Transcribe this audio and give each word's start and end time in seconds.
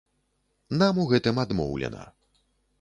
Нам 0.79 1.01
у 1.05 1.05
гэтым 1.13 1.35
адмоўлена. 1.45 2.03